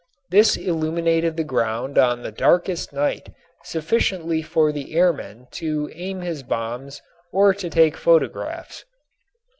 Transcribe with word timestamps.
This 0.31 0.57
illuminated 0.57 1.37
the 1.37 1.43
ground 1.43 1.99
on 1.99 2.23
the 2.23 2.31
darkest 2.31 2.91
night 2.91 3.29
sufficiently 3.63 4.41
for 4.41 4.71
the 4.71 4.95
airman 4.95 5.45
to 5.61 5.91
aim 5.93 6.21
his 6.21 6.41
bombs 6.41 7.03
or 7.31 7.53
to 7.53 7.69
take 7.69 7.95
photographs. 7.95 8.83